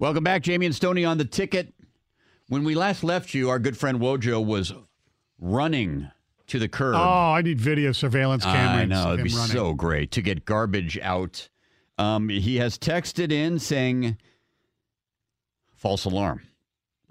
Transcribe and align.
Welcome 0.00 0.24
back, 0.24 0.40
Jamie 0.40 0.64
and 0.64 0.74
Stoney 0.74 1.04
on 1.04 1.18
the 1.18 1.26
ticket. 1.26 1.74
When 2.48 2.64
we 2.64 2.74
last 2.74 3.04
left 3.04 3.34
you, 3.34 3.50
our 3.50 3.58
good 3.58 3.76
friend 3.76 4.00
Wojo 4.00 4.42
was 4.42 4.72
running 5.38 6.10
to 6.46 6.58
the 6.58 6.68
curb. 6.68 6.94
Oh, 6.94 7.34
I 7.34 7.42
need 7.42 7.60
video 7.60 7.92
surveillance 7.92 8.42
cameras. 8.42 8.80
I 8.80 8.86
know 8.86 9.12
it'd 9.12 9.26
be 9.26 9.34
running. 9.34 9.52
so 9.52 9.74
great 9.74 10.10
to 10.12 10.22
get 10.22 10.46
garbage 10.46 10.98
out. 11.02 11.50
Um, 11.98 12.30
he 12.30 12.56
has 12.56 12.78
texted 12.78 13.30
in 13.30 13.58
saying 13.58 14.16
false 15.76 16.06
alarm, 16.06 16.44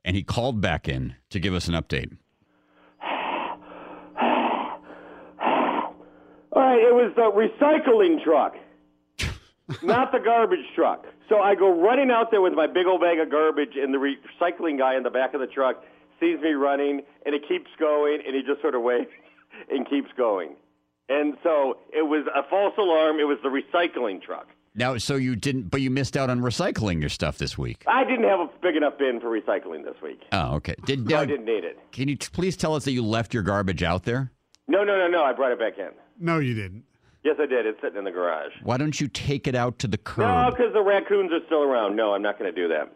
and 0.04 0.16
he 0.16 0.24
called 0.24 0.60
back 0.60 0.90
in 0.90 1.14
to 1.30 1.40
give 1.40 1.54
us 1.54 1.68
an 1.68 1.76
update. 1.76 2.12
All 3.04 3.60
right, 6.56 6.80
it 6.80 6.96
was 6.96 7.14
the 7.16 7.30
recycling 7.38 8.24
truck, 8.24 8.56
not 9.84 10.12
the 10.12 10.20
garbage 10.20 10.66
truck. 10.76 11.06
So 11.28 11.40
I 11.40 11.56
go 11.56 11.80
running 11.82 12.10
out 12.12 12.32
there 12.32 12.42
with 12.42 12.54
my 12.54 12.68
big 12.68 12.88
old 12.88 13.02
bag 13.02 13.20
of 13.20 13.30
garbage, 13.30 13.76
and 13.76 13.94
the 13.94 13.98
recycling 14.00 14.78
guy 14.78 14.96
in 14.96 15.04
the 15.04 15.10
back 15.10 15.34
of 15.34 15.42
the 15.42 15.48
truck 15.48 15.84
sees 16.20 16.40
me 16.42 16.52
running, 16.52 17.02
and 17.26 17.36
it 17.36 17.44
keeps 17.48 17.70
going, 17.80 18.22
and 18.26 18.36
he 18.36 18.42
just 18.42 18.62
sort 18.62 18.76
of 18.76 18.82
waves 18.82 19.08
and 19.70 19.90
keeps 19.90 20.10
going. 20.18 20.56
And 21.08 21.36
so 21.44 21.78
it 21.92 22.04
was 22.08 22.26
a 22.36 22.48
false 22.50 22.74
alarm. 22.78 23.20
It 23.20 23.24
was 23.24 23.38
the 23.42 23.50
recycling 23.50 24.22
truck. 24.22 24.48
Now, 24.76 24.98
so 24.98 25.16
you 25.16 25.36
didn't, 25.36 25.64
but 25.70 25.82
you 25.82 25.90
missed 25.90 26.16
out 26.16 26.30
on 26.30 26.40
recycling 26.42 27.00
your 27.00 27.10
stuff 27.10 27.38
this 27.38 27.58
week. 27.58 27.84
I 27.88 28.04
didn't 28.04 28.26
have 28.26 28.40
a 28.40 28.50
big 28.62 28.76
enough 28.76 28.98
bin 29.00 29.20
for 29.20 29.28
recycling 29.28 29.84
this 29.84 29.96
week. 30.02 30.22
Oh, 30.32 30.56
okay. 30.56 30.76
Did 30.86 31.10
So 31.10 31.18
uh, 31.18 31.22
I 31.22 31.26
didn't 31.26 31.46
need 31.46 31.64
it. 31.64 31.80
Can 31.92 32.08
you 32.08 32.16
t- 32.16 32.28
please 32.32 32.56
tell 32.56 32.76
us 32.76 32.86
that 32.86 32.92
you 32.92 33.04
left 33.04 33.34
your 33.34 33.44
garbage 33.44 33.82
out 33.82 34.04
there? 34.04 34.32
No, 34.68 34.84
no, 34.84 34.98
no, 34.98 35.08
no. 35.08 35.24
I 35.24 35.34
brought 35.34 35.52
it 35.52 35.60
back 35.60 35.80
in. 35.80 35.90
No, 36.20 36.38
you 36.38 36.54
didn't. 36.54 36.84
Yes, 37.24 37.36
I 37.40 37.46
did. 37.46 37.66
It's 37.66 37.80
sitting 37.82 37.98
in 37.98 38.06
the 38.06 38.12
garage. 38.12 38.52
Why 38.64 38.78
don't 38.78 39.00
you 39.00 39.08
take 39.08 39.48
it 39.48 39.56
out 39.56 39.80
to 39.80 39.88
the 39.88 39.98
curb? 39.98 40.20
No, 40.20 40.50
because 40.52 40.74
the 40.74 40.82
raccoons 40.82 41.32
are 41.32 41.46
still 41.46 41.64
around. 41.64 41.96
No, 41.96 42.14
I'm 42.14 42.22
not 42.22 42.40
going 42.40 42.54
to 42.54 42.62
do 42.62 42.70
that. 42.70 42.94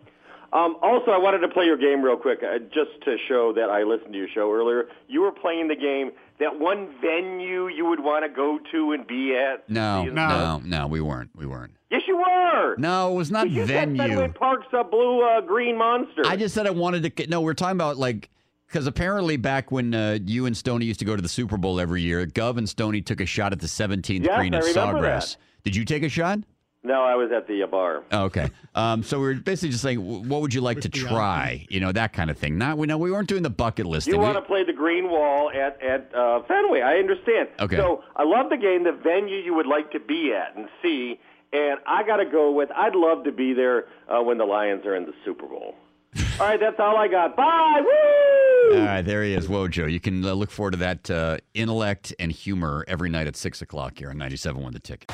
Um, 0.54 0.78
also, 0.84 1.10
I 1.10 1.18
wanted 1.18 1.40
to 1.40 1.48
play 1.48 1.66
your 1.66 1.78
game 1.78 2.04
real 2.04 2.16
quick, 2.16 2.40
uh, 2.44 2.60
just 2.60 3.02
to 3.06 3.18
show 3.28 3.54
that 3.54 3.72
I 3.72 3.82
listened 3.82 4.14
to 4.14 4.20
your 4.20 4.28
show 4.34 4.54
earlier. 4.54 4.86
You 5.08 5.22
were 5.22 5.32
playing 5.32 5.68
the 5.68 5.76
game, 5.76 6.12
that 6.40 6.60
one 6.60 6.94
venue 7.02 7.70
you 7.70 7.86
would 7.88 8.00
want 8.00 8.24
to 8.24 8.30
go 8.30 8.60
to 8.72 8.92
and 8.92 9.06
be 9.08 9.36
at. 9.36 9.68
No, 9.68 10.04
seeing 10.04 10.14
no, 10.14 10.62
no, 10.64 10.86
we 10.86 11.02
weren't. 11.02 11.32
We 11.36 11.48
weren't. 11.48 11.74
Yes, 11.90 12.04
you 12.08 12.18
were. 12.18 12.76
No, 12.78 13.12
it 13.12 13.16
was 13.16 13.32
not 13.32 13.50
you 13.50 13.66
said 13.66 13.90
venue. 13.90 14.02
Fenway 14.04 14.28
Park's 14.30 14.68
a 14.74 14.84
blue 14.84 15.24
uh, 15.24 15.42
green 15.42 15.76
monster. 15.76 16.22
I 16.26 16.36
just 16.36 16.54
said 16.54 16.68
I 16.68 16.72
wanted 16.72 17.18
to. 17.18 17.28
No, 17.28 17.42
we're 17.42 17.56
talking 17.56 17.78
about 17.78 17.98
like 17.98 18.30
because 18.74 18.88
apparently 18.88 19.38
back 19.38 19.72
when 19.72 19.94
uh, 19.94 20.18
you 20.26 20.48
and 20.48 20.58
Stoney 20.58 20.86
used 20.86 21.00
to 21.00 21.06
go 21.06 21.16
to 21.16 21.22
the 21.22 21.30
Super 21.30 21.58
Bowl 21.58 21.80
every 21.80 22.02
year, 22.02 22.26
Gov 22.26 22.58
and 22.58 22.68
Stoney 22.68 23.02
took 23.04 23.22
a 23.22 23.26
shot 23.26 23.54
at 23.54 23.60
the 23.60 23.68
17th 23.68 24.26
Yes, 24.26 24.36
green 24.40 24.56
at 24.56 24.64
Sawgrass. 24.64 25.36
that. 25.36 25.38
Did 25.64 25.76
you 25.76 25.86
take 25.86 26.02
a 26.02 26.10
shot? 26.10 26.40
no, 26.86 27.04
I 27.04 27.14
was 27.16 27.32
at 27.32 27.48
the 27.48 27.62
uh, 27.64 27.68
bar. 27.68 28.04
Oh, 28.12 28.24
okay. 28.26 28.50
Um, 28.76 29.04
so 29.04 29.20
we 29.20 29.28
were 29.28 29.34
basically 29.36 29.70
just 29.70 29.84
saying, 29.84 30.28
what 30.28 30.42
would 30.42 30.54
you 30.56 30.60
like 30.62 30.82
to 30.82 30.90
try? 30.90 31.66
You 31.70 31.80
know, 31.80 31.92
that 31.92 32.12
kind 32.14 32.30
of 32.32 32.38
thing. 32.38 32.58
Not 32.58 32.78
we 32.80 32.88
know 32.88 32.98
we 32.98 33.12
weren't 33.12 33.30
doing 33.30 33.44
the 33.44 33.50
bucket 33.52 33.86
list. 33.86 34.08
You 34.08 34.14
thing. 34.14 34.20
We- 34.22 34.26
want 34.26 34.38
to 34.38 34.42
play 34.42 34.66
the 34.66 34.74
green 34.74 35.08
wall 35.08 35.52
at 35.52 35.82
at 35.82 36.14
uh, 36.16 36.42
Fenway? 36.48 36.82
I 36.82 36.96
understand. 36.96 37.50
Okay. 37.60 37.78
So 37.78 38.04
I 38.16 38.24
love 38.24 38.50
the 38.50 38.58
game. 38.58 38.84
The 38.84 38.92
venue 38.92 39.38
you 39.38 39.54
would 39.54 39.68
like 39.68 39.92
to 39.92 40.00
be 40.00 40.34
at 40.34 40.58
and 40.58 40.68
see, 40.82 41.20
and 41.54 41.80
I 41.88 42.04
got 42.04 42.18
to 42.18 42.26
go 42.26 42.52
with. 42.52 42.70
I'd 42.76 42.96
love 42.96 43.24
to 43.26 43.32
be 43.32 43.54
there 43.54 43.86
uh, 44.10 44.22
when 44.24 44.38
the 44.40 44.46
Lions 44.46 44.84
are 44.86 44.96
in 44.96 45.06
the 45.06 45.14
Super 45.24 45.46
Bowl. 45.46 45.76
all 46.40 46.48
right, 46.48 46.60
that's 46.60 46.80
all 46.80 46.98
I 46.98 47.08
got. 47.08 47.38
Bye. 47.38 47.82
Woo! 47.82 48.33
All 48.72 48.80
right, 48.80 49.02
there 49.02 49.24
he 49.24 49.34
is, 49.34 49.48
Wojo. 49.48 49.92
You 49.92 50.00
can 50.00 50.26
uh, 50.26 50.34
look 50.34 50.50
forward 50.50 50.72
to 50.72 50.78
that 50.78 51.10
uh, 51.10 51.38
intellect 51.54 52.14
and 52.20 52.32
humor 52.32 52.86
every 52.88 53.10
night 53.10 53.28
at 53.28 53.36
6 53.36 53.62
o'clock 53.62 53.98
here 53.98 54.10
on 54.10 54.18
97.1 54.18 54.74
The 54.74 54.80
Ticket. 54.80 55.12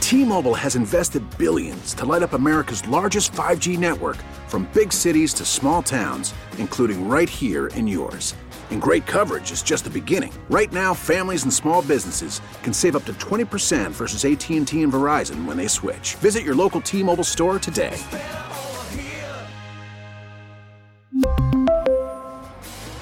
T-Mobile 0.00 0.54
has 0.54 0.74
invested 0.74 1.22
billions 1.36 1.92
to 1.94 2.06
light 2.06 2.22
up 2.22 2.32
America's 2.32 2.86
largest 2.88 3.32
5G 3.32 3.78
network 3.78 4.16
from 4.46 4.68
big 4.72 4.92
cities 4.92 5.34
to 5.34 5.44
small 5.44 5.82
towns, 5.82 6.32
including 6.56 7.08
right 7.08 7.28
here 7.28 7.66
in 7.68 7.86
yours. 7.86 8.34
And 8.70 8.80
great 8.80 9.06
coverage 9.06 9.52
is 9.52 9.62
just 9.62 9.84
the 9.84 9.90
beginning. 9.90 10.32
Right 10.48 10.72
now, 10.72 10.94
families 10.94 11.42
and 11.42 11.52
small 11.52 11.82
businesses 11.82 12.40
can 12.62 12.72
save 12.72 12.96
up 12.96 13.04
to 13.04 13.12
20% 13.14 13.90
versus 13.90 14.24
AT&T 14.24 14.82
and 14.82 14.92
Verizon 14.92 15.44
when 15.44 15.56
they 15.56 15.68
switch. 15.68 16.14
Visit 16.16 16.42
your 16.42 16.54
local 16.54 16.80
T-Mobile 16.80 17.24
store 17.24 17.58
today. 17.58 17.98